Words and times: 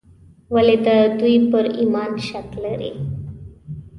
ولې 0.53 0.75
د 0.87 0.89
دوی 1.19 1.35
پر 1.51 1.65
ایمان 1.79 2.11
شک 2.27 2.47
لري. 2.63 2.91